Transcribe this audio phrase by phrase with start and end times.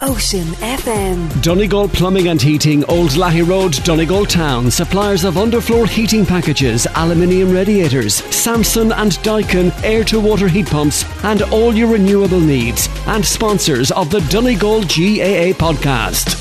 [0.00, 1.42] Ocean FM.
[1.42, 4.70] Donegal Plumbing and Heating, Old Lahey Road, Donegal Town.
[4.70, 11.04] Suppliers of underfloor heating packages, aluminium radiators, Samsung and Daikin air to water heat pumps,
[11.24, 12.88] and all your renewable needs.
[13.08, 16.38] And sponsors of the Donegal GAA podcast.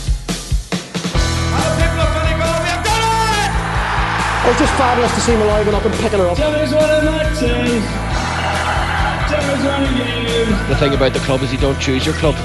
[4.46, 6.38] It was just fabulous to see him alive and up and picking her up.
[10.68, 12.36] The thing about the club is you don't choose your club.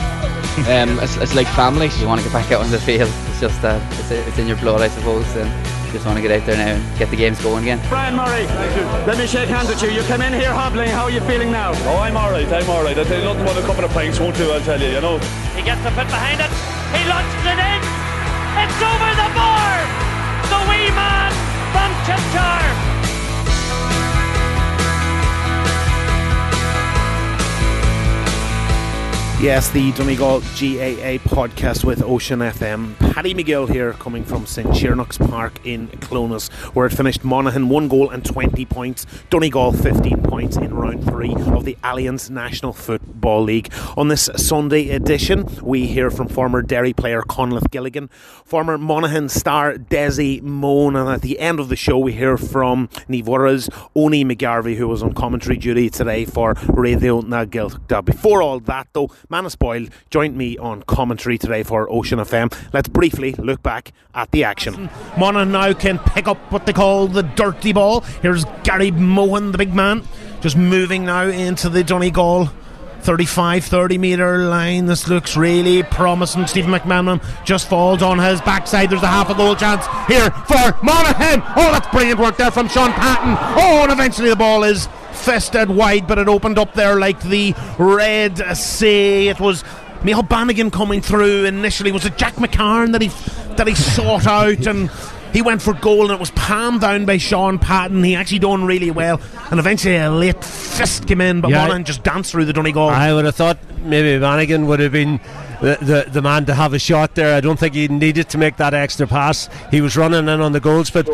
[0.69, 1.89] Um, it's, it's like family.
[1.99, 3.11] You want to get back out on the field.
[3.29, 5.27] It's just uh, it's, it's in your blood, I suppose.
[5.37, 5.48] And
[5.87, 7.80] you just want to get out there now and get the games going again.
[7.89, 8.84] Brian Murray, thank you.
[9.06, 9.91] let me shake hands with you.
[9.91, 10.89] You come in here hobbling.
[10.89, 11.73] How are you feeling now?
[11.91, 12.47] Oh, I'm all right.
[12.53, 12.98] I'm all right.
[12.98, 14.51] I tell you nothing but a couple of pints won't do.
[14.51, 14.89] I'll tell you.
[14.89, 15.19] You know.
[15.56, 16.51] He gets the foot behind it.
[16.95, 17.81] He launches it in.
[18.62, 19.75] It's over the bar.
[20.53, 21.33] The wee man
[21.73, 22.91] from Chipchar.
[29.42, 32.96] Yes, the Donegal GAA podcast with Ocean FM.
[33.12, 34.72] Paddy McGill here, coming from St.
[34.72, 40.22] Tiernach's Park in Clones, where it finished Monaghan one goal and 20 points, Donegal 15
[40.22, 43.72] points in round three of the Alliance National Football League.
[43.97, 48.11] On this Sunday edition, we hear from former Derry player Conleth Gilligan,
[48.45, 52.86] former Monaghan star Desi Mone, and at the end of the show, we hear from
[53.08, 58.05] Nivora's Oni McGarvey, who was on commentary duty today for Radio na Gaeltachta.
[58.05, 62.52] Before all that, though, Manus Boyle joined me on commentary today for Ocean FM.
[62.75, 64.91] Let's briefly look back at the action.
[65.16, 68.02] Monaghan now can pick up what they call the dirty ball.
[68.20, 70.06] Here's Gary Mohan, the big man,
[70.42, 72.50] just moving now into the Donegal
[73.03, 74.86] 35 30 metre line.
[74.86, 76.47] This looks really promising.
[76.47, 78.91] Stephen McMenamin just falls on his backside.
[78.91, 81.42] There's a half a goal chance here for Monaghan.
[81.56, 83.36] Oh, that's brilliant work there from Shaun Patton.
[83.58, 87.55] Oh, and eventually the ball is fisted wide, but it opened up there like the
[87.78, 89.28] Red Sea.
[89.28, 89.64] It was
[90.05, 91.92] Michael Bannigan coming through initially.
[91.92, 93.08] Was it Jack McCarron that he
[93.56, 94.91] that he sought out and
[95.33, 98.02] he went for goal and it was palmed down by Shaun Patton.
[98.05, 99.20] He actually done really well,
[99.51, 102.89] and eventually a late fist came in, but yeah, just danced through the Donegal.
[102.89, 105.20] I would have thought maybe Bannigan would have been
[105.61, 107.34] the, the, the man to have a shot there.
[107.36, 109.48] I don't think he needed to make that extra pass.
[109.70, 111.08] He was running in on the goals, but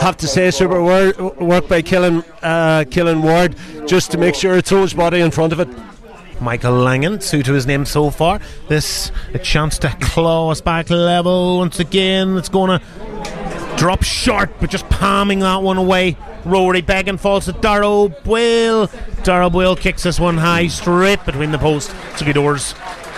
[0.00, 3.56] have to say super work, work by Killen uh, Killen Ward
[3.88, 5.68] just to make sure it throws body in front of it.
[6.40, 8.40] Michael Langan, true to his name so far.
[8.68, 12.36] This a chance to claw us back level once again.
[12.36, 16.16] It's going to drop short, but just palming that one away.
[16.44, 18.88] Rory Beggan falls to Darrow Boyle.
[19.24, 21.92] Darrow Boyle kicks this one high, straight between the posts.
[22.12, 22.74] It's a good doors.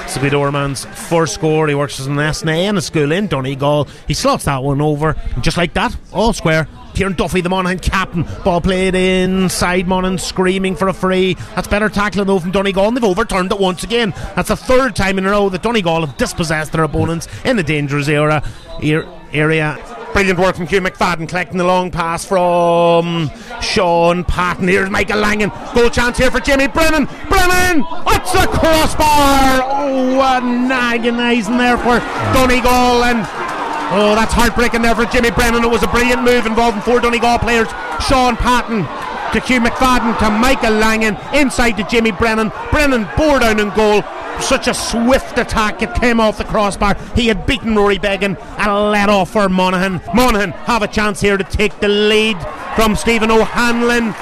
[0.06, 1.68] Siggy man's first score.
[1.68, 3.86] He works as an SNA and a school in Donegal.
[4.08, 6.66] He slots that one over, and just like that, all square.
[7.00, 8.26] Kieran Duffy, the Monaghan captain.
[8.44, 11.32] Ball played inside Monaghan, screaming for a free.
[11.54, 14.12] That's better tackling though from Donegal, and they've overturned it once again.
[14.36, 17.62] That's the third time in a row that Donegal have dispossessed their opponents in the
[17.62, 18.42] dangerous era,
[18.84, 19.78] er, area
[20.12, 23.30] Brilliant work from Hugh McFadden collecting the long pass from
[23.62, 24.66] Shaun Patton.
[24.66, 25.52] Here's Michael Langan.
[25.72, 27.06] Goal chance here for Jimmy Brennan.
[27.28, 27.82] Brennan!
[27.82, 29.62] What's the crossbar?
[29.62, 32.00] Oh, an agonising there for
[32.34, 33.04] Donegal.
[33.04, 33.49] And
[33.90, 35.64] oh, that's heartbreaking there for Jimmy Brennan.
[35.64, 37.68] It was a brilliant move involving four Donegal players.
[38.08, 38.82] Shaun Patton
[39.32, 42.50] to Hugh McFadden to Michael Langan inside to Jimmy Brennan.
[42.70, 44.02] Brennan bore down in goal
[44.42, 45.82] such a swift attack.
[45.82, 46.96] It came off the crossbar.
[47.14, 50.00] He had beaten Rory Beggan and let off for Monaghan.
[50.14, 52.36] Monaghan have a chance here to take the lead
[52.74, 54.14] from Stephen O'Hanlon.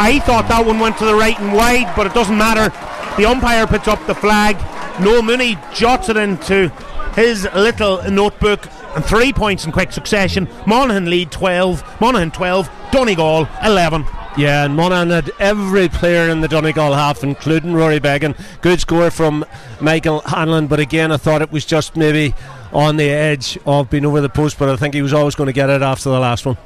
[0.00, 2.70] I thought that one went to the right and wide, but it doesn't matter.
[3.16, 4.56] The umpire puts up the flag.
[5.00, 6.68] Noel Mooney jots it into
[7.14, 10.48] his little notebook and three points in quick succession.
[10.66, 14.04] Monaghan lead 12, Monaghan 12, Donegal 11.
[14.36, 18.36] Yeah, and Monaghan had every player in the Donegal half, including Rory Beggan.
[18.60, 19.44] Good score from
[19.80, 22.34] Michael Hanlon, but again, I thought it was just maybe
[22.72, 25.48] on the edge of being over the post, but I think he was always going
[25.48, 26.56] to get it after the last one.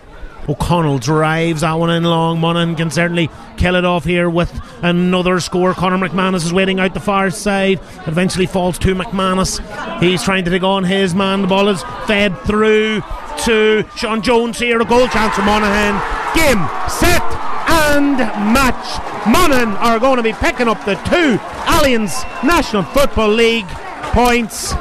[0.48, 2.40] O'Connell drives that one in long.
[2.40, 5.72] Monaghan can certainly kill it off here with another score.
[5.74, 7.78] Conor McManus is waiting out the far side.
[8.06, 9.60] Eventually falls to McManus.
[10.00, 11.42] He's trying to take on his man.
[11.42, 13.02] The ball is fed through
[13.44, 14.80] to Sean Jones here.
[14.80, 15.94] A goal chance for Monaghan.
[16.34, 17.22] Game, set,
[17.68, 18.18] and
[18.52, 19.26] match.
[19.26, 21.38] Monaghan are going to be picking up the two
[21.68, 23.68] Alliance National Football League
[24.12, 24.74] points.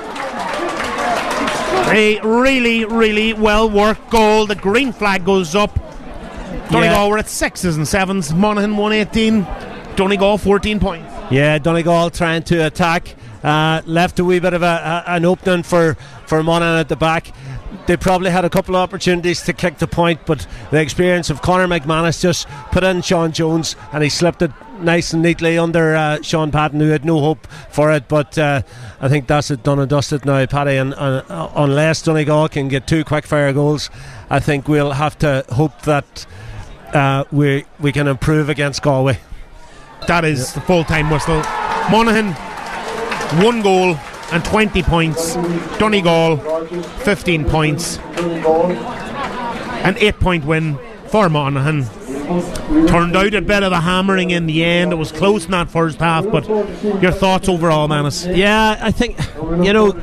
[1.91, 4.45] A really, really well worked goal.
[4.45, 5.75] The green flag goes up.
[6.69, 7.07] Donegal yeah.
[7.07, 8.33] were at sixes and sevens.
[8.33, 9.45] Monaghan 118.
[9.95, 11.13] Donegal 14 points.
[11.29, 13.15] Yeah, Donegal trying to attack.
[13.43, 15.95] Uh, left a wee bit of a, a, an opening for,
[16.27, 17.33] for Monaghan at the back
[17.87, 21.41] they probably had a couple of opportunities to kick the point, but the experience of
[21.41, 24.51] Conor McManus just put in Sean Jones and he slipped it
[24.83, 28.07] nice and neatly under uh, Shaun Patton, who had no hope for it.
[28.07, 28.61] But uh,
[28.99, 30.77] I think that's it done and dusted now, Paddy.
[30.77, 33.89] And uh, unless Donegal can get two quick fire goals,
[34.29, 36.25] I think we'll have to hope that
[36.93, 39.19] uh, we we can improve against Galway.
[40.07, 40.55] That is yeah.
[40.55, 41.41] the full time whistle.
[41.89, 42.33] Monaghan,
[43.43, 43.95] one goal
[44.31, 45.35] and 20 points.
[45.77, 46.37] Donegal,
[46.99, 47.97] 15 points.
[49.83, 51.85] An eight point win for Monaghan.
[52.87, 54.91] Turned out a bit of a hammering in the end.
[54.91, 56.47] It was close in that first half, but
[57.01, 58.25] your thoughts overall, Manus?
[58.25, 59.17] Yeah, I think,
[59.65, 59.99] you know,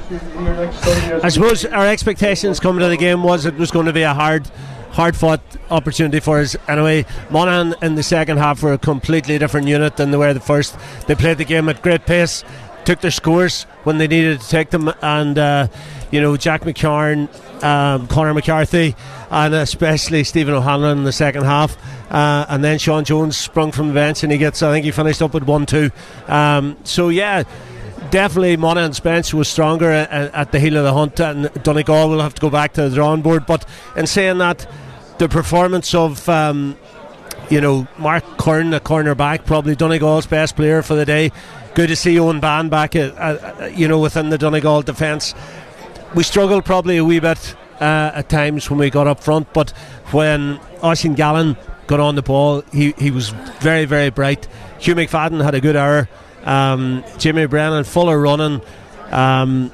[1.23, 4.15] I suppose our expectations coming to the game was it was going to be a
[4.15, 4.51] hard
[4.91, 5.41] hard fought
[5.71, 6.57] opportunity for us.
[6.67, 10.41] Anyway, Monaghan in the second half were a completely different unit than they were the
[10.41, 10.77] first.
[11.07, 12.43] They played the game at great pace,
[12.89, 15.69] took their scores when they needed to take them, and uh,
[16.11, 17.29] you know Jack McCarron,
[17.63, 18.97] um, Conor McCarthy,
[19.31, 21.77] and especially Stephen O'Hanlon in the second half,
[22.11, 24.91] uh, and then Sean Jones sprung from the bench and he gets I think he
[24.91, 25.91] finished up with one two.
[26.29, 27.43] Um, so yeah
[28.11, 32.23] definitely Monaghan's bench was stronger at, at, the heel of the hunt, and Donegal will
[32.23, 33.45] have to go back to the drawing board.
[33.45, 34.67] But in saying that,
[35.19, 36.79] the performance of um,
[37.51, 41.33] you know Mark Curran, the cornerback, probably Donegal's best player for the day.
[41.79, 45.33] Good to see Eoghan Bán back, at, at, you know, within the Donegal defence.
[46.13, 49.71] We struggled probably a wee bit uh, at times when we got up front, but
[50.11, 53.29] when Oisín Gallen got on the ball, he, he was
[53.61, 54.49] very, very bright.
[54.81, 56.09] Hugh McFadden had a good hour.
[56.43, 58.61] Um, Jimmy Brennan, Fuller running.
[59.13, 59.71] Um,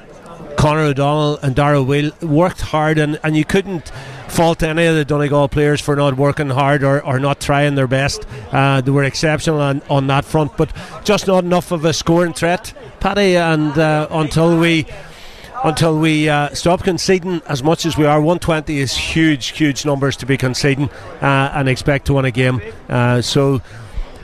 [0.57, 3.91] Conor O'Donnell and Dáire Ó Baoill worked hard, and, and you couldn't
[4.35, 7.87] fault any of the Donegal players for not working hard or, or not trying their
[7.87, 8.27] best.
[8.51, 10.73] Uh, they were exceptional on, on that front, but
[11.05, 13.37] just not enough of a scoring threat, Paddy.
[13.37, 14.85] And uh, until we
[15.63, 20.17] until we uh, stop conceding as much as we are, 120 is huge, huge numbers
[20.17, 20.89] to be conceding
[21.21, 22.61] uh, and expect to win a game.
[22.89, 23.61] Uh, so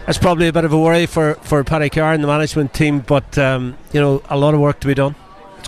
[0.10, 3.00] it's probably a bit of a worry for for Paddy Carr and the management team,
[3.00, 5.16] but um, you know a lot of work to be done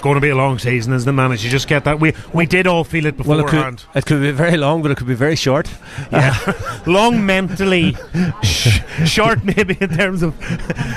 [0.04, 1.32] going to be a long season, isn't it, man?
[1.32, 3.48] As you just get that, we we did all feel it beforehand.
[3.52, 5.68] Well, it, could, it could be very long, but it could be very short.
[6.12, 6.36] Yeah,
[6.86, 7.96] long mentally,
[8.44, 10.36] sh- short maybe in terms of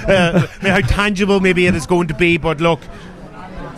[0.08, 2.36] uh, how tangible maybe it is going to be.
[2.36, 2.80] But look,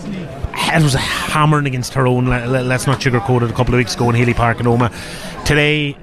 [0.06, 2.26] it was a hammering against Tyrone.
[2.26, 3.50] Let's not sugarcoat it.
[3.50, 5.44] A couple of weeks ago in Healy Park in Omagh.
[5.44, 5.94] Today,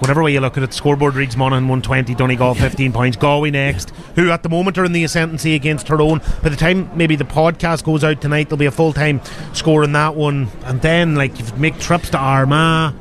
[0.00, 3.90] whatever way you look at it, scoreboard reads Monaghan 120, Donegal 15 points, Galway next,
[4.16, 6.20] who at the moment are in the ascendancy against Tyrone.
[6.42, 9.20] By the time maybe the podcast goes out tonight, there'll be a full time
[9.52, 10.48] score in that one.
[10.64, 12.94] And then, like, you make trips to Armagh,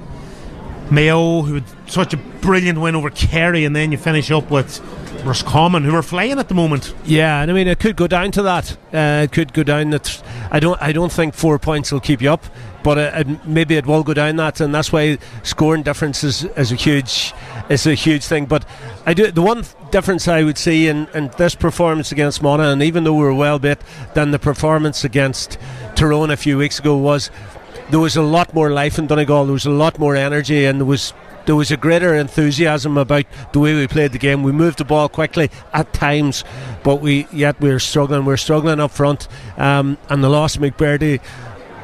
[0.92, 4.80] Mayo, who had such a brilliant win over Kerry, and then you finish up with
[5.24, 6.94] Roscommon, who are flying at the moment.
[7.06, 8.78] Yeah, and I mean it could go down to that.
[8.94, 10.22] Uh, it could go down that.
[10.52, 10.82] I don't.
[10.82, 12.46] I don't think four points will keep you up
[12.84, 16.44] but it, it, maybe it will go down that, and that's why scoring difference is,
[16.44, 17.34] is a huge
[17.70, 18.46] is a huge thing.
[18.46, 18.66] But
[19.06, 22.82] I do the one difference I would see in, in this performance against Mona, and
[22.82, 23.82] even though we were well bit
[24.14, 25.58] than the performance against
[25.96, 27.30] Tyrone a few weeks ago, was
[27.90, 29.46] there was a lot more life in Donegal.
[29.46, 31.14] There was a lot more energy, and there was
[31.46, 34.44] there was a greater enthusiasm about the way we played the game.
[34.44, 36.44] We moved the ball quickly at times,
[36.84, 38.26] but we yet we were struggling.
[38.26, 39.28] We are struggling up front,
[39.58, 41.20] um, and the loss of McBrearty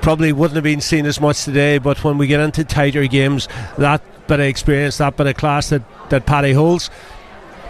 [0.05, 1.79] probably wouldn't have been seen as much today.
[1.79, 3.47] But when we get into tighter games,
[3.79, 5.81] that bit of experience, that bit of class that,
[6.11, 6.91] that Paddy holds,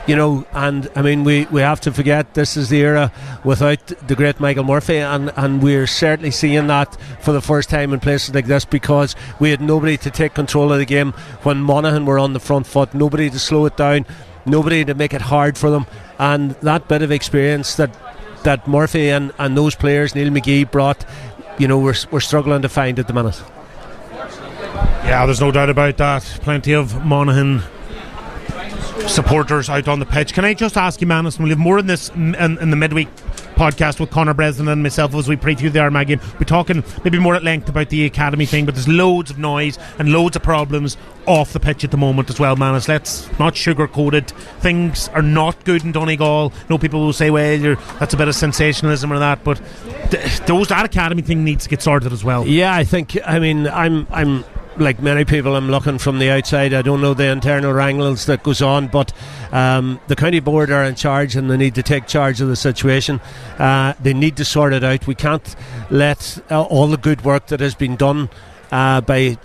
[0.05, 3.09] you know, and I mean, we, we have to forget this is the era
[3.45, 7.93] without the great Michael Murphy, and, and we're certainly seeing that for the first time
[7.93, 11.61] in places like this because we had nobody to take control of the game when
[11.61, 14.05] Monaghan were on the front foot, nobody to slow it down,
[14.45, 15.85] nobody to make it hard for them,
[16.19, 17.97] and that bit of experience that
[18.43, 21.03] that Murphy and, and those players, Neil McGee, brought
[21.57, 23.41] you know, we're, we're struggling to find at the minute.
[25.05, 26.23] Yeah, there's no doubt about that.
[26.41, 27.61] Plenty of Monaghan
[29.07, 30.33] supporters out on the pitch.
[30.33, 33.07] Can I just ask you, Manus, we'll have more in this in, in the midweek
[33.55, 36.19] podcast with Conor Breslin and myself as we preview the Armagh game.
[36.33, 39.79] We're talking maybe more at length about the academy thing, but there's loads of noise
[39.97, 40.97] and loads of problems
[41.27, 42.87] off the pitch at the moment as well, Manus.
[42.87, 44.31] Let's not sugarcoat it.
[44.61, 46.53] Things are not good in Donegal.
[46.69, 49.61] No people will say, well, that's a bit of sensationalism or that, but
[50.11, 52.45] th- those that academy thing needs to get sorted as well.
[52.45, 53.17] Yeah, I think.
[53.25, 54.43] I mean, I'm I'm
[54.77, 56.73] like many people, I'm looking from the outside.
[56.73, 59.13] I don't know the internal wrangles that goes on, but
[59.51, 62.55] um, the county board are in charge and they need to take charge of the
[62.55, 63.21] situation.
[63.57, 65.07] Uh, they need to sort it out.
[65.07, 65.55] We can't
[65.89, 68.29] let uh, all the good work that has been done
[68.75, 69.37] uh, by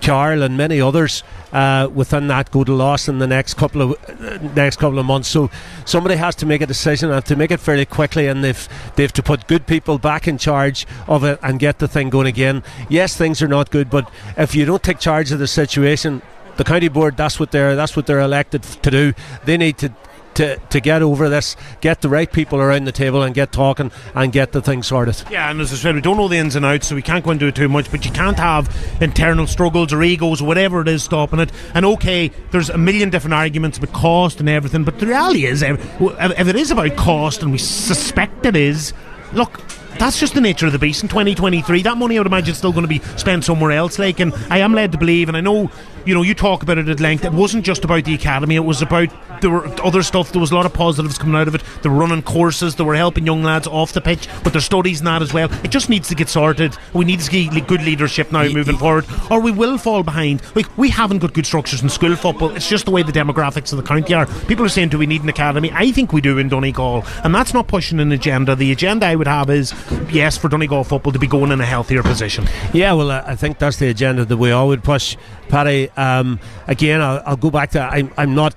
[0.00, 3.90] Karl and many others uh, within that go to loss in the next couple of
[4.08, 5.28] uh, next couple of months.
[5.28, 5.50] So
[5.84, 9.12] somebody has to make a decision and to make it fairly quickly, and they've they've
[9.12, 12.62] to put good people back in charge of it and get the thing going again.
[12.88, 16.22] Yes, things are not good, but if you don't take charge of the situation,
[16.56, 19.12] the county board that's what they're that's what they're elected to do.
[19.44, 19.92] They need to
[20.38, 23.90] to, to get over this, get the right people around the table and get talking
[24.14, 25.20] and get the thing sorted.
[25.30, 27.24] Yeah, and as I said, we don't know the ins and outs, so we can't
[27.24, 27.90] go into it too much.
[27.90, 31.50] But you can't have internal struggles or egos or whatever it is stopping it.
[31.74, 35.62] And okay, there's a million different arguments about cost and everything, but the reality is,
[35.62, 38.94] if if it is about cost, and we suspect it is,
[39.32, 39.60] look,
[39.98, 41.82] that's just the nature of the beast in 2023.
[41.82, 43.98] That money, I would imagine, is still going to be spent somewhere else.
[43.98, 45.70] Like, and I am led to believe, and I know,
[46.08, 47.26] you know, you talk about it at length.
[47.26, 49.10] It wasn't just about the academy; it was about
[49.42, 50.32] there were other stuff.
[50.32, 51.62] There was a lot of positives coming out of it.
[51.82, 52.76] They were running courses.
[52.76, 55.52] They were helping young lads off the pitch with their studies and that as well.
[55.62, 56.76] It just needs to get sorted.
[56.94, 60.42] We need to get good leadership now moving forward, or we will fall behind.
[60.56, 62.56] Like we haven't got good structures in school football.
[62.56, 64.24] It's just the way the demographics of the county are.
[64.46, 67.34] People are saying, "Do we need an academy?" I think we do in Donegal, and
[67.34, 68.56] that's not pushing an agenda.
[68.56, 69.74] The agenda I would have is
[70.10, 72.46] yes for Donegal football to be going in a healthier position.
[72.72, 75.16] Yeah, well, I think that's the agenda that we all would push,
[75.48, 75.90] Paddy.
[75.98, 76.38] Um,
[76.68, 78.54] again, I'll, I'll, go back to I'm, I'm not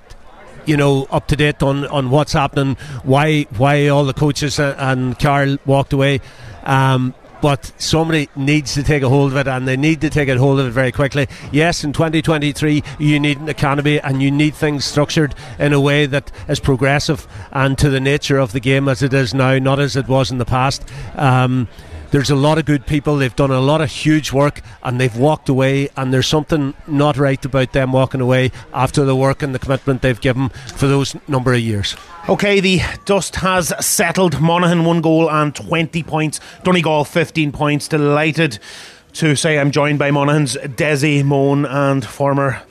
[0.65, 5.17] you know up to date on, on what's happening, why why all the coaches and
[5.19, 6.21] Karl walked away.
[6.63, 10.29] Um, but somebody needs to take a hold of it and they need to take
[10.29, 11.27] a hold of it very quickly.
[11.51, 16.05] Yes, in 2023 you need an academy and you need things structured in a way
[16.05, 19.79] that is progressive and to the nature of the game as it is now, not
[19.79, 20.87] as it was in the past.
[21.15, 21.67] Um,
[22.11, 23.15] there's a lot of good people.
[23.17, 27.17] They've done a lot of huge work and they've walked away, and there's something not
[27.17, 31.15] right about them walking away after the work and the commitment they've given for those
[31.27, 31.95] number of years.
[32.29, 34.39] Okay, the dust has settled.
[34.41, 36.39] Monaghan one goal and 20 points.
[36.63, 37.87] Donegal 15 points.
[37.87, 38.59] Delighted
[39.13, 42.61] to say I'm joined by Monaghan's Desi Mone and former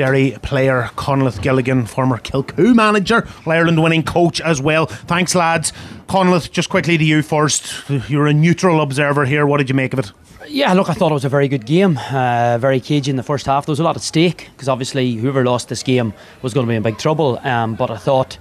[0.00, 4.86] Derry player Conleth Gilligan, former Kilcoo manager, Ireland winning coach as well.
[4.86, 5.74] Thanks, lads.
[6.08, 7.86] Conleth, just quickly to you first.
[8.08, 9.44] You're a neutral observer here.
[9.44, 10.10] What did you make of it?
[10.48, 11.98] Yeah, look, I thought it was a very good game.
[11.98, 13.66] Uh, very cagey in the first half.
[13.66, 16.70] There was a lot at stake because obviously whoever lost this game was going to
[16.70, 17.38] be in big trouble.
[17.46, 18.38] Um, but I thought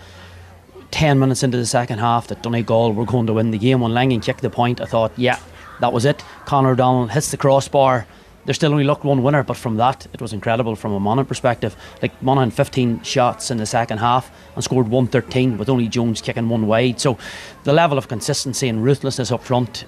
[0.91, 3.81] 10 minutes into the second half that Donegal were going to win the game.
[3.81, 5.37] When Langan kicked the point, I thought, yeah,
[5.81, 6.23] that was it.
[6.45, 8.07] Conor O'Donnell hits the crossbar
[8.49, 11.27] they still only looked one winner, but from that, it was incredible from a Monaghan
[11.27, 11.75] perspective.
[12.01, 16.49] Like Monaghan 15 shots in the second half and scored 113 with only Jones kicking
[16.49, 16.99] one wide.
[16.99, 17.19] So
[17.63, 19.85] the level of consistency and ruthlessness up front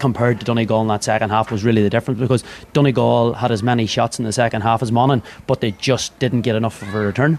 [0.00, 3.62] compared to Donegal in that second half was really the difference because Donegal had as
[3.62, 6.92] many shots in the second half as Monaghan, but they just didn't get enough of
[6.92, 7.38] a return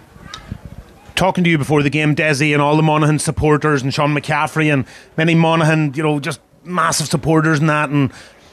[1.16, 4.74] talking to you before the game, Desi, and all the Monaghan supporters, and Sean McCaffrey,
[4.74, 4.86] and
[5.18, 8.12] many Monaghan, you know, just massive supporters and that, and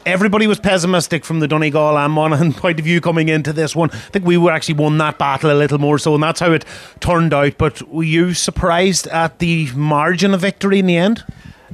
[0.08, 3.90] everybody was pessimistic from the Donegal and Monaghan point of view coming into this one.
[3.92, 6.52] I think we were actually won that battle a little more so, and that's how
[6.52, 6.64] it
[7.00, 7.58] turned out.
[7.58, 11.24] But were you surprised at the margin of victory in the end?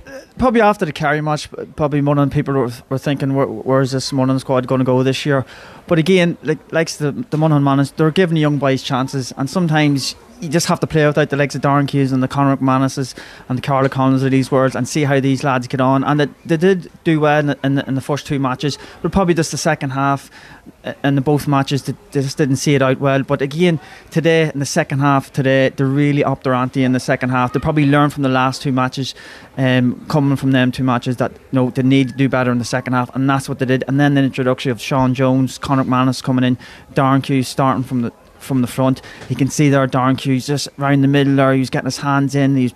[0.06, 4.12] Uh, probably after the Kerry match, probably Monaghan people were, were thinking, Where, where's this
[4.12, 5.46] Monaghan squad going to go this year?
[5.86, 10.16] But again, like likes the the Monaghan man, they're giving young boys chances, and sometimes
[10.40, 13.14] you just have to play without the legs of Darren Hughes and the Conor McManuses
[13.48, 16.04] and the Karl O'Connell of these worlds and see how these lads get on.
[16.04, 18.78] And they, they did do well in the, in the, in the first two matches,
[19.02, 20.30] but probably just the second half
[21.02, 23.22] in the both matches they, they, just didn't see it out well.
[23.22, 27.00] But again, today in the second half, today they really upped their ante in the
[27.00, 27.52] second half.
[27.52, 29.14] They probably learned from the last two matches,
[29.56, 32.58] um, coming from them two matches that you know, they need to do better in
[32.58, 33.84] the second half, and that's what they did.
[33.88, 36.58] And then the introduction of Sean Jones, Conor McManus coming in,
[36.94, 39.00] Darren Hughes starting from the from the front.
[39.30, 41.54] You can see there Darren Hughes just around the middle there.
[41.54, 42.56] He's getting his hands in.
[42.56, 42.74] He's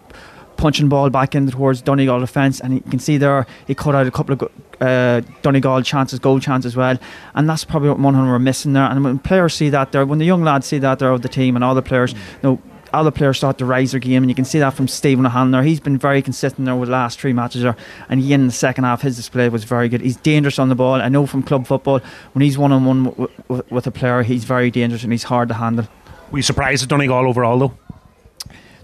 [0.56, 4.06] punching ball back in towards Donegal defence, and you can see there he cut out
[4.06, 4.50] a couple of
[4.80, 6.98] uh, Donegal chances, goal chances as well,
[7.34, 8.84] and that's probably what Monaghan were missing there.
[8.84, 11.28] And when players see that there, when the young lads see that there of the
[11.28, 14.30] team and all the players, you know, other players start to rise their game, and
[14.30, 15.62] you can see that from Stephen O'Hanlon there.
[15.62, 17.76] He's been very consistent there with the last three matches there,
[18.08, 20.00] and again in the second half, his display was very good.
[20.00, 20.94] He's dangerous on the ball.
[20.94, 22.00] I know from club football
[22.32, 23.28] when he's one on one
[23.68, 25.86] with a player, he's very dangerous and he's hard to handle.
[26.30, 27.74] Were you surprised at Donegal overall though?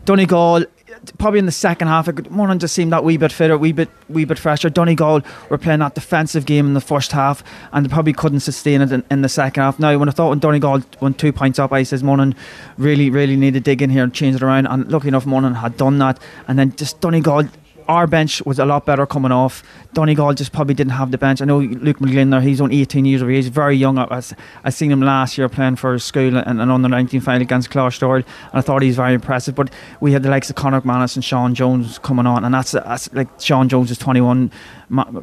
[0.04, 0.64] Donegal
[1.18, 4.24] probably in the second half, Monaghan just seemed that wee bit fitter, wee bit, wee
[4.24, 4.70] bit fresher.
[4.70, 7.42] Donegal were playing that defensive game in the first half,
[7.72, 9.78] and they probably couldn't sustain it in, in the second half.
[9.78, 12.34] Now, when I thought when Donegal went two points up, I says Monaghan
[12.78, 14.66] really, really need to dig in here and change it around.
[14.66, 17.48] And lucky enough, Monaghan had done that, and then just Donegal
[17.88, 19.62] our bench was a lot better coming off.
[19.92, 21.40] Donegal just probably didn't have the bench.
[21.40, 23.98] I know Luke McGlynn there, he's only 18 years of age, very young.
[23.98, 24.22] I,
[24.64, 28.16] I seen him last year playing for school and an under 19 final against Cloughstore,
[28.16, 29.54] and I thought he was very impressive.
[29.54, 32.72] But we had the likes of Conor McManus and Sean Jones coming on, and that's,
[32.72, 34.50] that's like Sean Jones is 21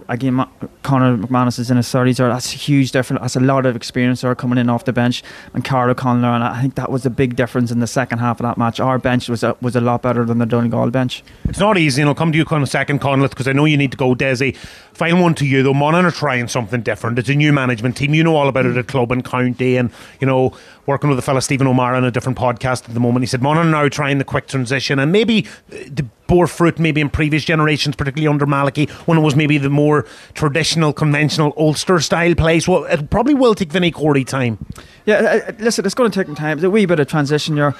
[0.07, 0.47] again, Ma-
[0.83, 2.19] Conor McManus is in his 30s.
[2.19, 3.21] Or that's a huge difference.
[3.21, 5.23] That's a lot of experience there coming in off the bench.
[5.53, 8.39] And Karl O'Connell, and I think that was a big difference in the second half
[8.39, 8.79] of that match.
[8.79, 11.23] Our bench was a, was a lot better than the Donegal bench.
[11.45, 13.65] It's not easy, and I'll come to you, on a second, Conleth, because I know
[13.65, 14.55] you need to go, Desi.
[14.93, 15.73] Final one to you, though.
[15.73, 17.17] Monaghan are trying something different.
[17.19, 18.13] It's a new management team.
[18.13, 20.55] You know all about it at club and county, and you know
[20.85, 23.23] working with the fellow Stephen O'Mara on a different podcast at the moment.
[23.23, 27.01] He said Monaghan are now trying the quick transition, and maybe the bore fruit maybe
[27.01, 31.99] in previous generations, particularly under Malachy, when it was maybe the more traditional, conventional Ulster
[31.99, 32.67] style place.
[32.67, 34.57] Well, it probably will take Vinny Corey time.
[35.05, 36.57] Yeah, uh, uh, listen, it's going to take time.
[36.57, 37.75] It's a wee bit of transition here.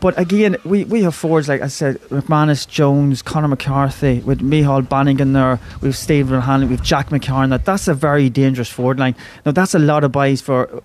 [0.00, 4.88] But again, we, we have forwards like I said, McManus, Jones, Conor McCarthy, with Micheál
[4.88, 7.50] Bannigan there, we've Stephen Hanley, we've Jack McCarron.
[7.50, 9.14] That that's a very dangerous forward line.
[9.44, 10.82] Now that's a lot of buys for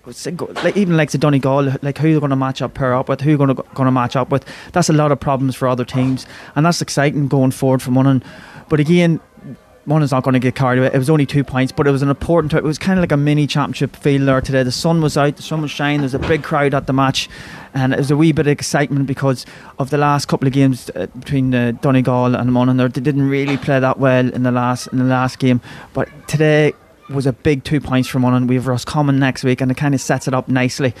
[0.62, 3.22] like even like the Donegal, like who they're going to match up pair up with,
[3.22, 4.44] who going to going to match up with.
[4.72, 8.22] That's a lot of problems for other teams, and that's exciting going forward from one.
[8.68, 9.20] But again,
[9.88, 10.90] is not going to get carried away.
[10.92, 12.52] It was only two points, but it was an important.
[12.54, 14.62] It was kind of like a mini championship feel there today.
[14.62, 16.00] The sun was out, the sun was shining.
[16.00, 17.28] There's a big crowd at the match,
[17.74, 19.46] and it was a wee bit of excitement because
[19.78, 22.92] of the last couple of games uh, between uh, Donegal and Monaghan.
[22.92, 25.60] They didn't really play that well in the last in the last game,
[25.94, 26.74] but today
[27.08, 28.46] was a big two points from Monaghan.
[28.46, 30.94] We have Roscommon next week, and it kind of sets it up nicely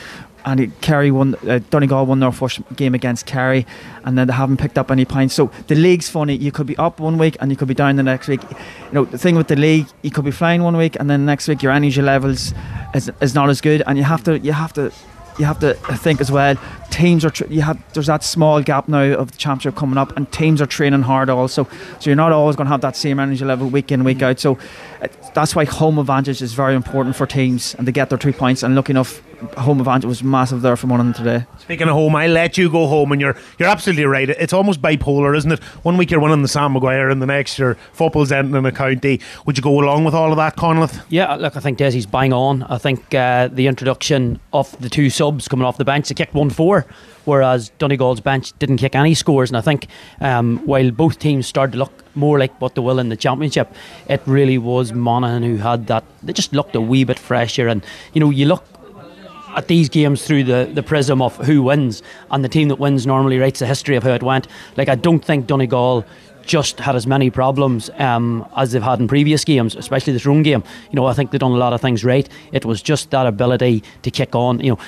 [0.46, 1.34] and Kerry won.
[1.46, 3.66] Uh, Donegal won their first game against Kerry,
[4.04, 5.34] and then they haven't picked up any points.
[5.34, 6.36] So the league's funny.
[6.36, 8.40] You could be up one week and you could be down the next week.
[8.42, 11.26] You know the thing with the league, you could be flying one week and then
[11.26, 12.54] next week your energy levels
[12.94, 14.92] is, is not as good, and you have to you have to
[15.38, 16.56] you have to think as well
[16.90, 20.16] teams are tra- you have there's that small gap now of the championship coming up
[20.16, 21.64] and teams are training hard also.
[22.00, 24.40] So you're not always going to have that same energy level week in week out.
[24.40, 24.58] So
[25.02, 28.32] it, that's why home advantage is very important for teams and to get their three
[28.32, 28.62] points.
[28.62, 29.22] And lucky enough
[29.58, 31.44] home advantage was massive there for them today.
[31.58, 34.28] Speaking of home I let you go home and you're you're absolutely right.
[34.28, 35.62] It's almost bipolar isn't it?
[35.82, 38.72] One week you're winning the Sam Maguire and the next year football's ending in a
[38.72, 39.20] county.
[39.44, 42.32] Would you go along with all of that Conleth yeah look I think Desi's bang
[42.32, 42.62] on.
[42.64, 46.34] I think uh, the introduction of the two subs coming off the bench to kicked
[46.34, 46.94] 1-4 score.
[47.24, 49.88] Whereas Donegal's bench didn't kick any scores, and I think
[50.20, 53.74] um, while both teams started to look more like what they will in the championship,
[54.08, 56.04] it really was Monaghan who had that.
[56.22, 58.64] They just looked a wee bit fresher, and you know you look
[59.56, 63.06] at these games through the, the prism of who wins, and the team that wins
[63.06, 64.46] normally writes the history of how it went.
[64.76, 66.04] Like, I don't think Donegal
[66.46, 70.42] just had as many problems um, as they've had in previous games, especially this run
[70.42, 70.62] game.
[70.90, 72.28] You know, I think they've done a lot of things right.
[72.52, 74.60] It was just that ability to kick on.
[74.60, 74.78] You know,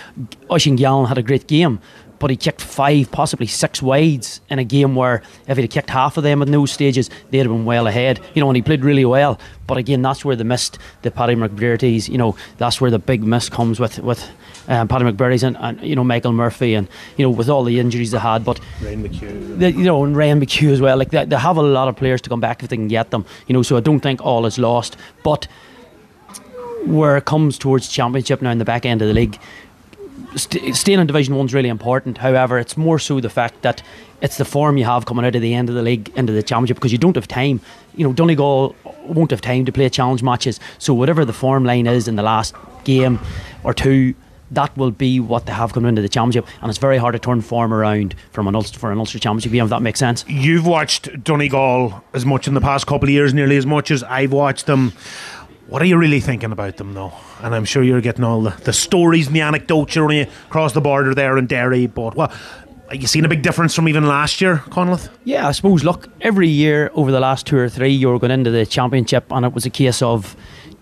[0.51, 1.81] Oisín Gallen had a great game,
[2.19, 6.17] but he kicked five, possibly six wides in a game where if he'd kicked half
[6.17, 8.21] of them in those stages, they'd have been well ahead.
[8.35, 9.39] You know, and he played really well.
[9.67, 12.09] But again, that's where the missed the Paddy McBrearty's.
[12.09, 14.29] You know, that's where the big miss comes with with
[14.69, 17.79] um, Paddy McBrearty's and, and, you know Michael Murphy and you know with all the
[17.79, 18.45] injuries they had.
[18.45, 20.97] But Ryan McHugh, the, you know, and Ryan McHugh as well.
[20.97, 23.11] Like they, they have a lot of players to come back if they can get
[23.11, 23.25] them.
[23.47, 24.97] You know, so I don't think all is lost.
[25.23, 25.47] But
[26.85, 29.39] where it comes towards championship now in the back end of the league,
[30.37, 32.19] st- staying in Division One is really important.
[32.19, 33.83] However, it's more so the fact that
[34.21, 36.43] it's the form you have coming out of the end of the league into the
[36.43, 37.61] championship because you don't have time.
[37.95, 40.61] You know, Donegal won't have time to play challenge matches.
[40.79, 42.55] So whatever the form line is in the last
[42.85, 43.21] game
[43.65, 44.15] or two,
[44.51, 47.19] that will be what they have coming into the championship, and it's very hard to
[47.19, 49.65] turn form around from an Ulster for an Ulster championship game.
[49.65, 50.25] If that makes sense.
[50.27, 54.03] You've watched Donegal as much in the past couple of years, nearly as much as
[54.05, 54.93] I've watched them.
[55.69, 57.13] What are you really thinking about them, though?
[57.43, 59.95] And I'm sure you're getting all the, the stories and the anecdotes.
[59.95, 62.33] You're only across the border there in Derry, but well,
[62.89, 65.11] are you seen a big difference from even last year, Conleth?
[65.25, 65.85] Yeah, I suppose.
[65.85, 69.31] Look, every year over the last two or three, you were going into the championship,
[69.31, 70.35] and it was a case of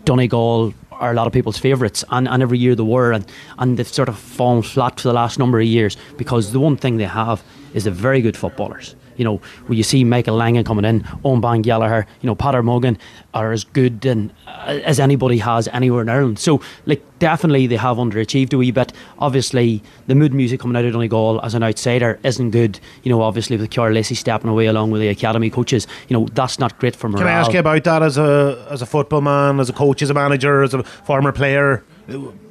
[0.04, 3.26] Donegal are a lot of people's favourites, and, and every year they were, and,
[3.58, 6.76] and they've sort of fallen flat for the last number of years because the one
[6.76, 7.42] thing they have
[7.74, 11.40] is they're very good footballers you know, when you see Michael Langan coming in, Eoghan
[11.40, 12.98] Bán Gallagher, you know, Peadar Mogan
[13.34, 16.38] are as good and, uh, as anybody has anywhere in Ireland.
[16.38, 18.92] So, like, definitely they have underachieved a wee bit.
[19.18, 22.78] Obviously, the mood music coming out of Donegal as an outsider isn't good.
[23.02, 26.26] You know, obviously with Karl Lacey stepping away along with the academy coaches, you know,
[26.32, 27.24] that's not great for morale.
[27.24, 30.02] Can I ask you about that as a as a football man, as a coach,
[30.02, 31.82] as a manager, as a former player?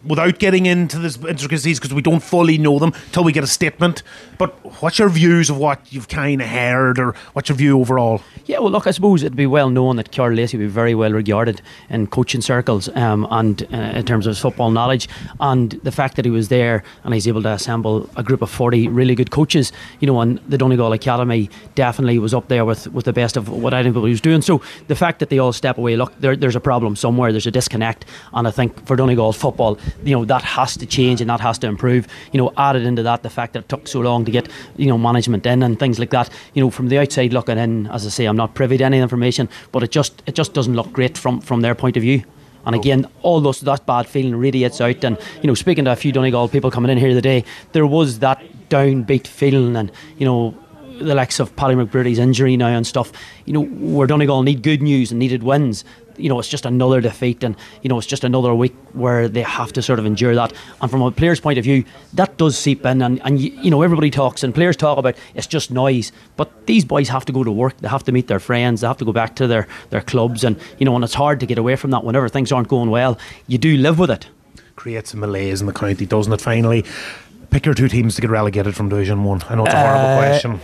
[0.07, 3.47] Without getting into the intricacies because we don't fully know them till we get a
[3.47, 4.03] statement.
[4.37, 8.21] But what's your views of what you've kind of heard, or what's your view overall?
[8.45, 10.93] Yeah, well, look, I suppose it'd be well known that Karl Lacey would be very
[10.93, 15.71] well regarded in coaching circles um, and uh, in terms of his football knowledge, and
[15.83, 18.87] the fact that he was there and he's able to assemble a group of forty
[18.87, 23.05] really good coaches, you know, and the Donegal Academy definitely was up there with, with
[23.05, 24.43] the best of what anybody was doing.
[24.43, 27.31] So the fact that they all step away, look, there, there's a problem somewhere.
[27.31, 31.21] There's a disconnect, and I think for Donegal football you know that has to change
[31.21, 32.07] and that has to improve.
[32.31, 34.87] You know, added into that the fact that it took so long to get you
[34.87, 36.29] know management in and things like that.
[36.53, 38.99] You know, from the outside looking in, as I say, I'm not privy to any
[38.99, 42.23] information, but it just it just doesn't look great from from their point of view.
[42.65, 45.03] And again, all those that bad feeling radiates out.
[45.03, 48.19] And you know, speaking to a few Donegal people coming in here today, there was
[48.19, 50.57] that downbeat feeling, and you know,
[50.99, 53.11] the likes of Paddy McBrearty's injury now and stuff,
[53.45, 55.83] you know, where Donegal need good news and needed wins.
[56.17, 59.41] You know, it's just another defeat, and you know, it's just another week where they
[59.41, 60.53] have to sort of endure that.
[60.81, 63.81] And from a player's point of view, that does seep in, and, and you, know,
[63.81, 67.43] everybody talks and players talk about it's just noise, but these boys have to go
[67.43, 69.67] to work, they have to meet their friends, they have to go back to their
[69.89, 72.51] their clubs, and you know, and it's hard to get away from that whenever things
[72.51, 73.17] aren't going well.
[73.47, 74.27] You do live with it.
[74.75, 76.41] Creates a malaise in the county, doesn't it?
[76.41, 76.85] Finally,
[77.49, 79.41] pick your two teams to get relegated from Division One.
[79.49, 80.59] I know it's a horrible Uh, question.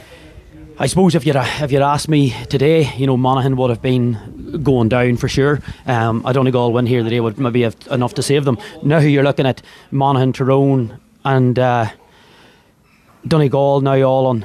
[0.81, 4.63] I suppose if you'd if you'd asked me today, you know, Monaghan would have been
[4.63, 5.61] going down for sure.
[5.85, 8.57] Um, I don't think all win here today would maybe have enough to save them.
[8.81, 11.87] Now you're looking at Monaghan, Tyrone, and uh,
[13.27, 14.43] Donegal now all on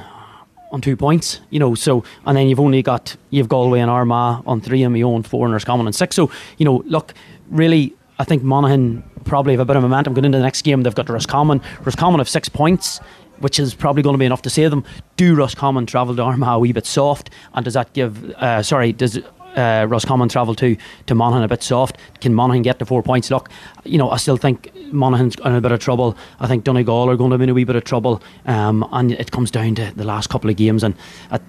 [0.71, 1.41] on two points.
[1.49, 4.93] You know, so and then you've only got you've Galway and Armagh on three, and
[4.93, 6.15] my own four, and Common on six.
[6.15, 7.15] So you know, look,
[7.49, 10.83] really, I think Monaghan probably have a bit of momentum going into the next game.
[10.83, 11.63] They've got Roscommon.
[11.81, 12.99] Roscommon have six points
[13.39, 14.83] which is probably going to be enough to save them.
[15.15, 18.31] Do Roscommon travel to Armagh a wee bit soft, and does that give?
[18.31, 19.19] Uh, sorry, does
[19.55, 21.97] uh, Roscommon travel to to Monaghan a bit soft?
[22.21, 23.29] Can Monaghan get the four points?
[23.31, 23.49] Look,
[23.83, 26.15] you know, I still think Monaghan's in a bit of trouble.
[26.39, 29.11] I think Donegal are going to be in a wee bit of trouble, um, and
[29.11, 30.83] it comes down to the last couple of games.
[30.83, 30.95] And
[31.31, 31.41] at,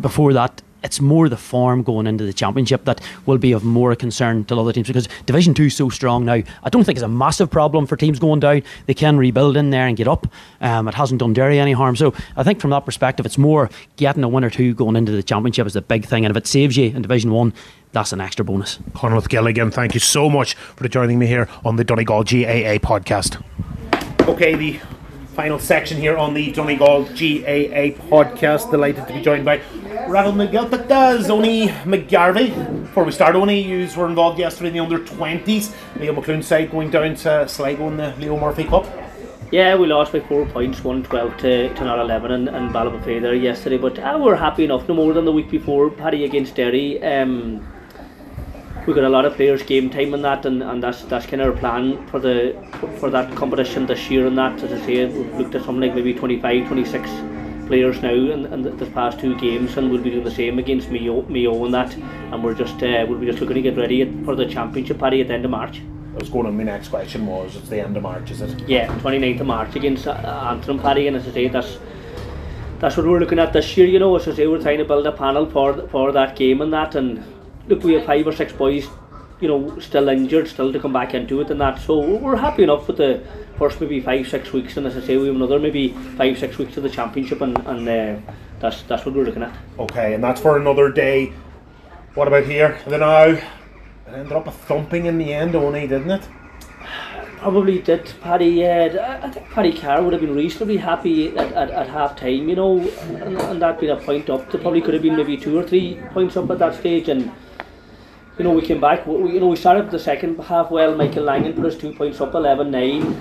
[0.00, 3.94] before that, it's more the form going into the championship that will be of more
[3.94, 6.42] concern to other teams because Division Two is so strong now.
[6.62, 8.62] I don't think it's a massive problem for teams going down.
[8.86, 10.26] They can rebuild in there and get up.
[10.62, 11.94] Um, it hasn't done Derry any harm.
[11.94, 15.12] So I think from that perspective, it's more getting a win or two going into
[15.12, 16.24] the championship is the big thing.
[16.24, 17.52] And if it saves you in Division One,
[17.92, 18.78] that's an extra bonus.
[18.94, 23.42] Conor Gilligan, thank you so much for joining me here on the Donegal GAA podcast.
[24.26, 24.80] Okay, the
[25.38, 28.70] final section here on the Donegal GAA podcast.
[28.70, 29.60] Delighted to be joined by
[30.08, 32.82] Rattle McGill, Only McGarvey.
[32.82, 35.74] Before we start, Only you were involved yesterday in the under 20s.
[36.00, 38.86] Leo McLoone's side going down to Sligo in the Leo Murphy Cup.
[39.52, 43.34] Yeah, we lost by four points, 112 to, to not 11 and, and Ballybofey there
[43.34, 43.76] yesterday.
[43.76, 47.02] But uh, we're happy enough, no more than the week before, Paddy against Derry.
[47.04, 47.66] Um,
[48.86, 51.42] we got a lot of players game time in that, and, and that's that's kind
[51.42, 52.56] of our plan for the
[52.98, 54.26] for that competition this year.
[54.26, 57.10] And that, as I say, we've looked at something like maybe 25, 26
[57.68, 60.58] players now in, in the, the past two games, and we'll be doing the same
[60.58, 61.94] against Mio, Mio and that.
[61.94, 65.20] And we're just uh, we'll be just looking to get ready for the championship party
[65.20, 65.80] at the end of March.
[66.14, 66.56] I was going on.
[66.56, 68.68] My next question was, it's the end of March, is it?
[68.68, 71.78] Yeah, 29th of March against uh, Antrim Paddy, and as I say, that's
[72.80, 73.86] that's what we're looking at this year.
[73.86, 76.60] You know, as I say, we're trying to build a panel for for that game
[76.62, 77.22] and that, and
[77.68, 78.88] look, we have five or six boys,
[79.40, 81.80] you know, still injured, still to come back into it and that.
[81.80, 83.22] So we're happy enough with the
[83.56, 86.58] first maybe five six weeks, and as I say, we have another maybe five six
[86.58, 89.54] weeks of the championship, and and uh, that's that's what we're looking at.
[89.78, 91.32] Okay, and that's for another day.
[92.14, 92.78] What about here?
[92.86, 93.38] The now.
[94.08, 96.28] It ended up a thumping in the end, only, didn't it?
[97.36, 98.46] Probably did Paddy.
[98.46, 102.48] Yeah, I think Paddy Carr would have been reasonably happy at, at, at half time,
[102.48, 104.50] you know, and, and that being a point up.
[104.50, 107.30] They probably could have been maybe two or three points up at that stage, and
[108.38, 109.06] you know we came back.
[109.06, 110.94] We, you know we started the second half well.
[110.94, 113.16] Michael Langan put us two points up, 11-9.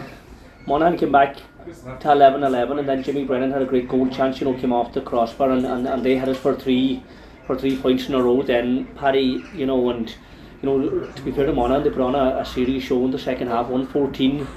[0.68, 4.40] Monaghan came back to 11-11, and then Jimmy Brennan had a great goal chance.
[4.40, 7.04] You know, came off the crossbar, and, and, and they had us for three
[7.46, 8.42] for three points in a row.
[8.44, 10.14] Then Paddy, you know, and
[10.62, 13.12] you know, to be fair to Monaghan, they put on a, a series show in
[13.12, 14.48] the second half, 114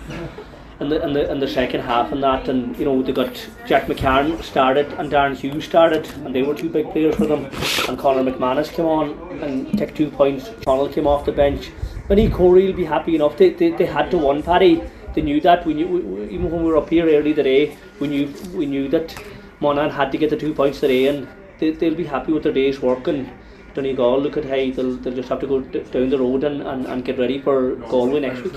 [0.80, 3.34] in the, in the in the second half and that, and you know they got
[3.66, 7.44] Jack McCarron started and Darren Hughes started, and they were two big players for them.
[7.88, 9.10] And Conor McManus came on
[9.42, 10.48] and took two points.
[10.64, 11.70] Connell came off the bench.
[12.08, 13.36] Vinny Corey will be happy enough.
[13.36, 14.82] They, they, they had to win Paddy.
[15.14, 15.66] They knew that.
[15.66, 18.88] We knew we, even when we were up here early today, we knew we knew
[18.88, 19.14] that
[19.60, 22.52] Monaghan had to get the two points today, and they, they'll be happy with their
[22.52, 23.30] day's work and.
[23.74, 26.86] Donegal look at how they'll, they'll just have to go down the road and, and,
[26.86, 28.54] and get ready for Galway next week.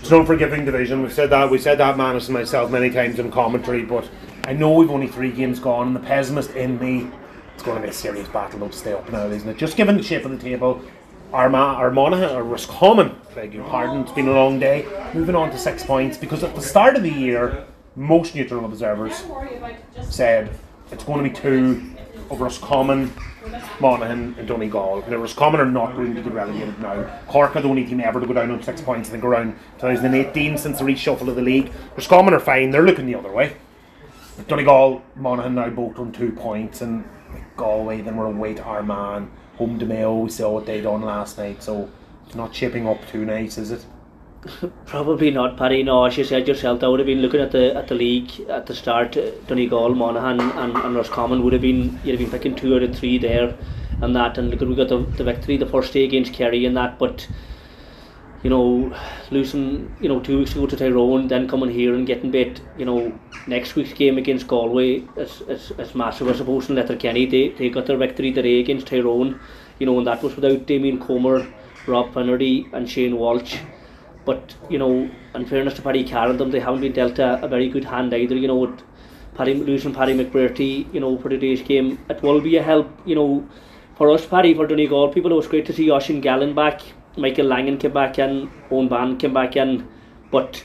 [0.00, 1.02] It's an unforgiving division.
[1.02, 1.50] We've said that.
[1.50, 3.84] We said that, Manus and myself, many times in commentary.
[3.84, 4.08] But
[4.44, 7.10] I know we've only three games gone, and the pessimist in me,
[7.54, 9.56] it's going to be a serious battle to stay up now, isn't it?
[9.56, 10.82] Just given the shape of the table,
[11.32, 14.86] Armagh, or or Roscommon, beg your pardon, it's been a long day.
[15.12, 19.24] Moving on to six points because at the start of the year, most neutral observers
[20.02, 20.50] said
[20.92, 21.82] it's going to be two
[22.30, 23.12] of Roscommon,
[23.80, 25.02] Monaghan and Donegal.
[25.02, 27.20] There was Roscommon are not going to get relegated now.
[27.28, 29.52] Cork are the only team ever to go down on six points, I think around
[29.78, 31.72] 2018 since the reshuffle of the league.
[31.96, 33.56] Roscommon are fine, they're looking the other way.
[34.36, 37.08] But Donegal, Monaghan now both on two points and
[37.56, 41.38] Galway, then we're away to Armagh, home to Mayo, we saw what they done last
[41.38, 41.88] night, so
[42.26, 43.84] it's not shaping up too nice, is it?
[44.86, 45.82] Probably not, Paddy.
[45.82, 48.30] No, as you said yourself, I would have been looking at the at the league
[48.48, 49.16] at the start.
[49.16, 52.82] uh, Donegal, Monaghan, and, and Roscommon would have been you'd have been picking two out
[52.82, 53.56] of three there,
[54.02, 54.38] and that.
[54.38, 56.98] And look, we got the, the victory the first day against Kerry and that.
[56.98, 57.26] But
[58.42, 58.96] you know,
[59.30, 62.84] losing, you know, two weeks ago to Tyrone, then coming here and getting bit, you
[62.84, 67.26] know, next week's game against Galway is, is, is massive, I suppose, in Letterkenny.
[67.26, 69.40] They, they got their victory today against Tyrone,
[69.80, 71.44] you know, and that was without Damien Comer,
[71.88, 73.56] Rob Finnerty and Shane Walsh.
[74.26, 77.48] But, you know, in fairness to Paddy Carr them, they haven't been dealt a, a
[77.48, 78.82] very good hand either, you know, with
[79.34, 81.98] Paddy, losing Paddy McBrearty, you know, for today's game.
[82.10, 83.48] It will be a help, you know,
[83.96, 86.82] for us, Paddy, for Donegal people, it was great to see Oisin Gallen back
[87.16, 89.88] Michael Langan came back in, Eoghan Bán came back in,
[90.30, 90.62] but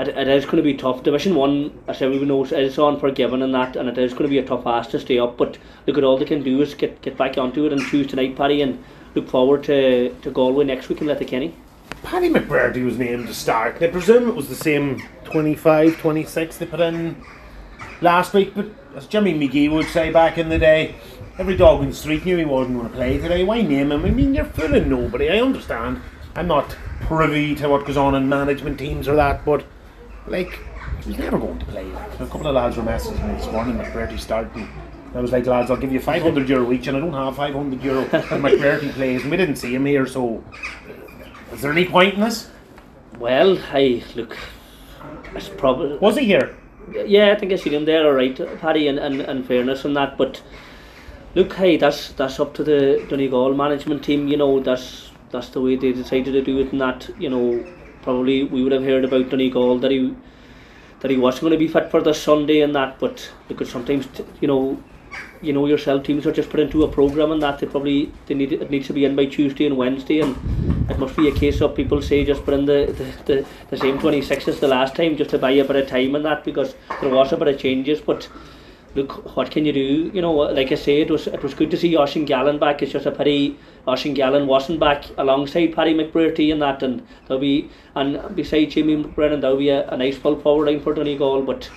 [0.00, 1.04] it, it is going to be tough.
[1.04, 4.38] Division 1, as everyone knows, is unforgiving and that, and it is going to be
[4.38, 7.00] a tough ask to stay up, but look at all they can do is get,
[7.02, 8.82] get back onto it and choose tonight, Paddy, and
[9.14, 11.54] look forward to, to Galway next week in Letterkenny.
[12.02, 13.80] Paddy McBrearty was named to start.
[13.80, 17.22] I presume it was the same 25, 26 they put in
[18.00, 20.96] last week, but as Jimmy McGee would say back in the day,
[21.38, 23.44] every dog in the street knew he wasn't going to play today.
[23.44, 24.04] Why name him?
[24.04, 25.30] I mean, you're fooling nobody.
[25.30, 26.00] I understand.
[26.34, 29.64] I'm not privy to what goes on in management teams or that, but
[30.26, 30.58] like,
[31.04, 31.88] he's never going to play.
[31.90, 34.68] A couple of lads were messaging me this morning, McBrearty starting.
[35.14, 37.82] I was like, lads, I'll give you 500 euro each, and I don't have 500
[37.82, 38.00] euro.
[38.00, 40.42] And McBrearty plays, and we didn't see him here, so
[41.52, 42.50] is there any point in this?
[43.18, 44.36] Well, I look.
[45.34, 46.56] It's probably was he here?
[47.06, 49.96] Yeah, I think I see him there, all right, Paddy, and, and, and fairness and
[49.96, 50.18] that.
[50.18, 50.42] But
[51.34, 54.28] look, hey, that's that's up to the Donegal management team.
[54.28, 57.64] You know, that's that's the way they decided to do it, and that you know,
[58.02, 60.14] probably we would have heard about Donegal that he
[61.00, 62.98] that he was going to be fit for the Sunday and that.
[62.98, 64.08] But because sometimes
[64.40, 64.82] you know,
[65.42, 68.34] you know yourself, teams are just put into a program and that they probably they
[68.34, 70.36] need it needs to be in by Tuesday and Wednesday, and
[70.90, 73.76] it must be a case of people say just put in the the, the, the
[73.76, 76.44] same 26 as the last time just to buy a bit of time and that
[76.44, 78.28] because there was a bit of changes, but
[78.94, 80.10] look, what can you do?
[80.12, 82.82] You know, like I say, it was it was good to see Oisin Gallen back.
[82.82, 87.40] It's just a pity Oisin Gallen wasn't back alongside Paddy McBrearty and that, and there'll
[87.40, 91.42] be and beside Jamie McBrennan there'll be a, a nice full forward line for Donegal.
[91.42, 91.70] But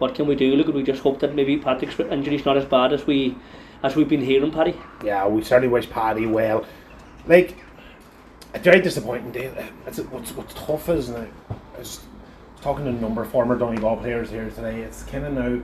[0.00, 0.56] what can we do?
[0.56, 3.36] Look, we just hope that maybe Patrick's injury's not as bad as we
[3.82, 4.74] as we've been hearing, Paddy.
[5.04, 6.66] Yeah, we certainly wish Paddy well.
[7.26, 7.56] Like,
[8.54, 9.30] it's very disappointing.
[9.30, 9.70] day.
[9.86, 11.26] It's, what's what's tough is now.
[11.50, 12.00] I was
[12.62, 14.80] talking to a number of former Donegal players here today.
[14.80, 15.62] It's kind of now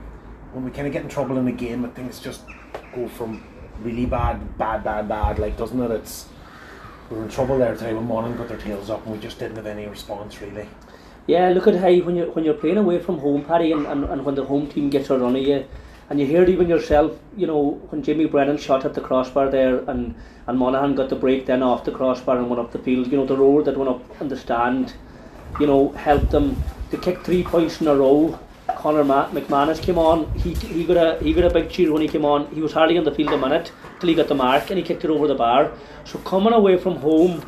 [0.53, 2.43] when we kind of get in trouble in a game, but things just
[2.95, 3.43] go from
[3.81, 5.39] really bad, bad, bad, bad.
[5.39, 5.91] Like, doesn't it?
[5.93, 6.29] It's
[7.11, 9.39] we were in trouble there today when Monaghan got their tails up, and we just
[9.39, 10.69] didn't have any response really.
[11.27, 14.05] Yeah, look at how when you're when you're playing away from home, Paddy, and, and,
[14.05, 15.65] and when the home team gets a run of you,
[16.09, 17.19] and you hear it even yourself.
[17.37, 20.15] You know when Jamie Brennan shot at the crossbar there, and
[20.47, 23.11] and Monaghan got the break then off the crossbar and went up the field.
[23.11, 24.95] You know the roar that went up in the stand,
[25.59, 28.39] you know helped them to kick three points in a row
[28.87, 30.31] Conor Ma- McManus came on.
[30.35, 32.47] He, he got a he got a big cheer when he came on.
[32.55, 34.85] He was hardly on the field a minute till he got the mark and he
[34.85, 35.73] kicked it over the bar.
[36.05, 37.45] So coming away from home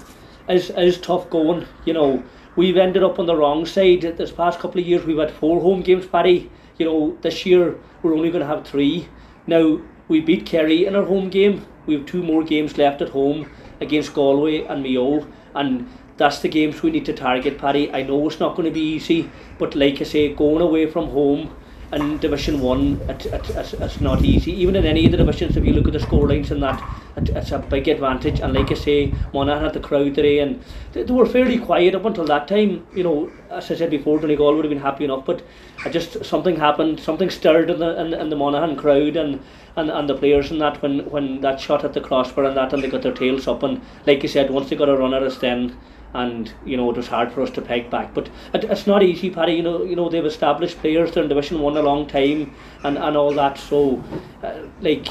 [0.49, 1.67] is is tough going.
[1.85, 2.23] You know
[2.59, 4.01] we've ended up on the wrong side.
[4.01, 6.51] This past couple of years we've had four home games, Paddy.
[6.77, 9.09] You know this year we're only going to have three.
[9.47, 11.65] Now we beat Kerry in our home game.
[11.87, 13.49] We have two more games left at home
[13.81, 17.93] against Galway and Mayo and that's the games we need to target, Paddy.
[17.93, 21.11] I know it's not going to be easy, but like I say, going away from
[21.11, 21.55] home
[21.93, 24.53] in Division 1, it, it, it's, it's not easy.
[24.53, 26.83] Even in any of the divisions, if you look at the score lines and that,
[27.17, 28.41] it, it's a big advantage.
[28.41, 31.95] And like I say, Monaghan had the crowd today, and they, they, were fairly quiet
[31.95, 32.87] up until that time.
[32.95, 35.43] You know, as I said before, Donegal would have been happy enough, but
[35.85, 39.41] I just something happened, something stirred in the, in, in the Monaghan crowd and,
[39.77, 42.73] and, and the players and that when, when that shot at the crossbar and that,
[42.73, 43.63] and they got their tails up.
[43.63, 45.75] And like you said, once they got a run at us, then
[46.15, 48.15] and you know it was hard for us to peg back.
[48.15, 49.55] But it, it's not easy, Paddy.
[49.55, 51.13] You know, you know they've established players.
[51.13, 53.59] They're in Division One a long time, and, and all that.
[53.59, 54.03] So,
[54.43, 55.07] uh, like,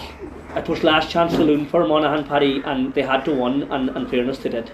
[0.56, 3.64] it was last chance saloon for Monaghan, Paddy, and they had to win.
[3.64, 4.72] And in fairness, they did.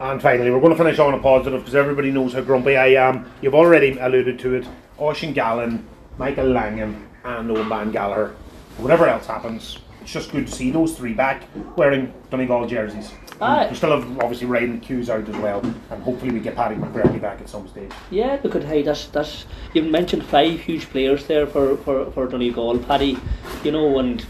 [0.00, 3.08] And finally, we're going to finish on a positive because everybody knows how grumpy I
[3.08, 3.30] am.
[3.42, 4.68] You've already alluded to it.
[5.00, 5.84] Oisin Gallen,
[6.18, 8.36] Michael Langan, and Eoghan Bán Gallagher.
[8.76, 11.44] Whatever else happens, it's just good to see those three back
[11.76, 13.12] wearing Donegal jerseys.
[13.40, 17.20] We still have obviously Ryan Hughes out as well, and hopefully we get Paddy McBrearty
[17.20, 17.92] back at some stage.
[18.10, 22.26] Yeah, look at hey, that's that's you've mentioned five huge players there for for for
[22.26, 23.16] Donegal, Paddy,
[23.62, 24.26] you know, and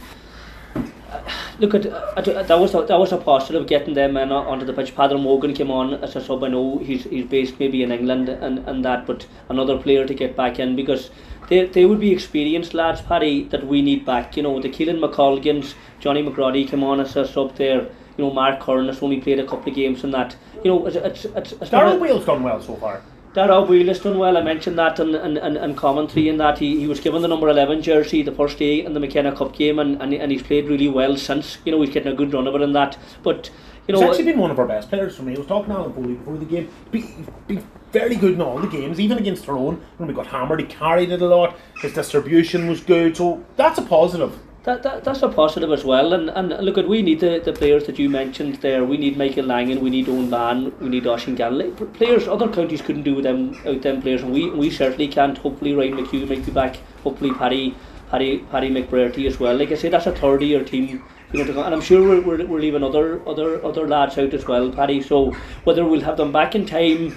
[0.75, 1.23] uh,
[1.59, 4.67] look at uh, that was a, that was a positive getting them in, uh, onto
[4.67, 4.95] the pitch.
[4.95, 6.45] Paddy Morgan came on as a sub.
[6.45, 10.15] I know he's he's based maybe in England and and that, but another player to
[10.15, 11.11] get back in because.
[11.49, 14.37] They, they would be experienced lads, Paddy, that we need back.
[14.37, 18.33] You know, the Keelan McColgans, Johnny McGrody came on as a sub there you know,
[18.33, 20.37] Mark Curran has only played a couple of games and that.
[20.65, 21.53] You know, it's it's it's.
[21.53, 23.01] it's Darrell Wheel's done well so far.
[23.35, 24.37] Dáire Ó Baoill has done well.
[24.37, 27.29] I mentioned that in, in, in, in commentary in that he, he was given the
[27.29, 30.43] number 11 jersey the first day in the McKenna Cup game and, and, and he's
[30.43, 31.59] played really well since.
[31.65, 32.97] You know, he's getting a good run of it in that.
[33.23, 33.51] But
[33.87, 35.35] You know, He's actually been one of our best players for me.
[35.35, 36.69] I was talking to Alan Foley before the game.
[36.91, 39.81] Been, been very good in all the games, even against Tyrone.
[39.97, 41.57] When we got hammered, he carried it a lot.
[41.81, 44.39] His distribution was good, so that's a positive.
[44.65, 46.13] That, that, that's a positive as well.
[46.13, 48.85] And, and look, at we need the, the players that you mentioned there.
[48.85, 51.75] We need Michael Langan, we need Eoghan Bán, we need Oisín Gallen.
[51.95, 55.39] Players other counties couldn't do with them out them players, and we we certainly can't.
[55.39, 56.77] Hopefully, Ryan McHugh might be back.
[57.05, 57.77] Hopefully, Paddy
[58.11, 59.57] Paddy Paddy McBrearty as well.
[59.57, 61.05] Like I say, that's a third year team.
[61.33, 64.47] You know, and I'm sure we're, we're, we're leaving other other other lads out as
[64.47, 65.01] well, Paddy.
[65.03, 65.33] So
[65.65, 67.17] whether we'll have them back in time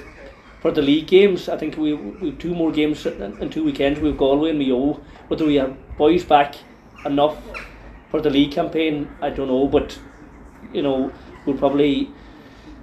[0.62, 4.00] for the league games, I think we we've two more games in two weekends.
[4.00, 5.02] We've Galway and Mayo.
[5.28, 6.56] Whether we have boys back
[7.06, 7.38] enough
[8.10, 9.98] for the league campaign, I don't know, but
[10.74, 11.12] you know,
[11.46, 12.10] we'll probably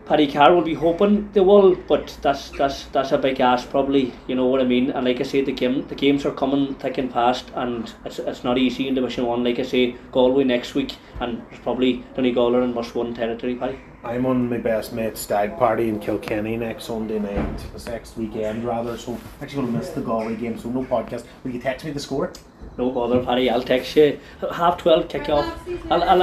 [0.09, 4.14] Paddy Carr will be hoping they will, but that's that's that's a big ask probably,
[4.26, 4.90] you know what I mean.
[4.90, 8.18] And like I say, the game the games are coming thick and fast, and it's,
[8.18, 9.44] it's not easy in Division One.
[9.44, 13.54] Like I say, Galway next week, and it's probably Donegal in must win territory.
[13.57, 13.78] Paddy.
[14.09, 18.64] I'm on my best mate's stag party in Kilkenny next Sunday night, this next weekend
[18.64, 18.97] rather.
[18.97, 21.27] So I'm actually going to miss the Galway game, so no podcast.
[21.44, 22.33] Will you text me the score?
[22.79, 23.51] No bother, Paddy.
[23.51, 24.18] I'll text you.
[24.51, 25.61] Half twelve kick off.
[25.90, 26.23] I'll, I'll,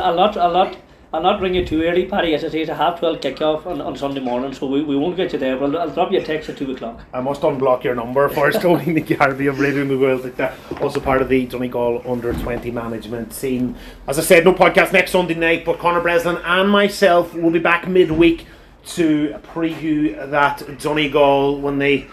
[1.16, 2.34] I'll not ring you too early, Paddy.
[2.34, 4.84] As I say, it's a half twelve kick off on, on Sunday morning, so we,
[4.84, 5.56] we won't get you there.
[5.56, 7.00] But I'll, drop you a text at two o'clock.
[7.14, 10.56] I must unblock your number first, Tony McGarvey of Radio the World like that.
[10.82, 13.78] Also part of the Donegal under twenty management scene.
[14.10, 17.60] As I said, no podcast next Sunday night, but Conor Breslin and myself will be
[17.60, 18.46] back midweek
[18.88, 22.08] to preview that Donegal when they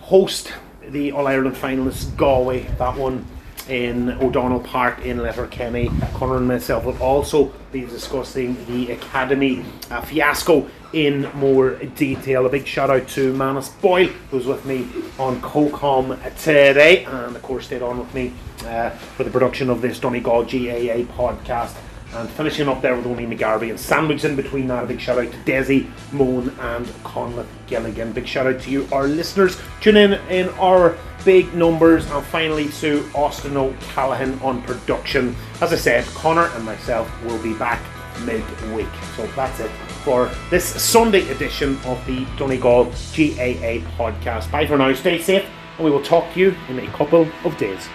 [0.00, 0.52] host
[0.86, 2.64] the All Ireland finalists Galway.
[2.76, 3.24] That one
[3.72, 5.90] in O'Donnell Park in Letterkenny.
[6.14, 12.44] Conor and myself will also be discussing the Academy uh, fiasco in more detail.
[12.44, 14.86] A big shout out to Manus Boyle, who's with me
[15.18, 18.34] on COCOM today, and of course stayed on with me
[18.66, 21.74] uh, for the production of this Donegal GAA podcast.
[22.14, 25.16] And finishing up there with Tony McGarvey and sandwiched in between that, a big shout
[25.18, 28.12] out to Desi, Mone, and Conleth Gilligan.
[28.12, 29.58] Big shout out to you, our listeners.
[29.80, 35.34] Tune in in our big numbers, and finally to Austin O'Callaghan on production.
[35.60, 37.82] As I said, Conor and myself will be back
[38.24, 38.88] midweek.
[39.16, 39.70] So that's it
[40.04, 44.50] for this Sunday edition of the Donegal GAA podcast.
[44.50, 47.56] Bye for now, stay safe, and we will talk to you in a couple of
[47.56, 47.88] days.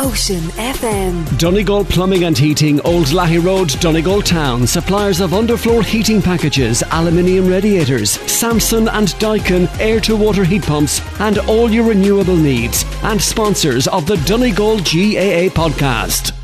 [0.00, 1.38] Ocean FM.
[1.38, 4.64] Donegal Plumbing and Heating, Old Lahey Road, Donegal Town.
[4.64, 11.00] Suppliers of underfloor heating packages, aluminium radiators, Samsung and Daikin air to water heat pumps,
[11.18, 12.84] and all your renewable needs.
[13.02, 16.37] And sponsors of the Donegal GAA podcast.